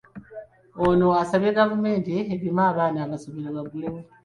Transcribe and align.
Ono 0.87 1.07
asabye 1.23 1.49
gavumenti 1.59 2.15
egeme 2.33 2.61
abaana, 2.71 2.99
amasomero 3.01 3.49
gaggulwewo. 3.55 3.99